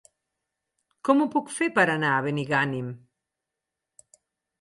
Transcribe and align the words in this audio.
Com 1.09 1.19
ho 1.19 1.27
puc 1.35 1.51
fer 1.57 1.67
per 1.75 1.83
anar 1.95 2.13
a 2.13 2.23
Benigànim? 2.29 2.87